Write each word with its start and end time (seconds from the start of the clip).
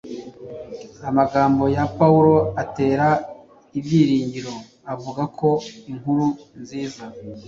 Amagambo 1.09 1.63
ya 1.75 1.85
Pawulo 1.97 2.33
atera 2.63 3.07
ibyiringiro 3.79 4.53
avuga 4.93 5.21
ko 5.39 5.49
“inkuru 5.91 6.25
nziza” 6.61 7.03